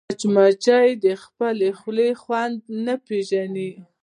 مچمچۍ 0.09 0.89
د 1.05 1.05
خپلې 1.23 1.69
خولې 1.79 2.09
خوند 2.21 2.57
نه 2.85 2.93
پېژني 3.05 3.71